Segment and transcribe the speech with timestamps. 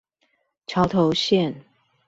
[0.65, 1.63] 橋頭線